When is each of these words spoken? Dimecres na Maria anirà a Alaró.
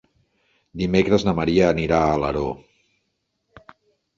Dimecres 0.81 1.25
na 1.27 1.35
Maria 1.41 1.67
anirà 1.75 1.99
a 2.07 2.15
Alaró. 2.17 2.47